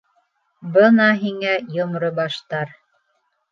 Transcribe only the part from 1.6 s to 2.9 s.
Йомро баштар!